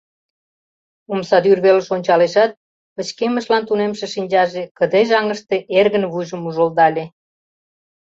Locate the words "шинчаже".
4.13-4.63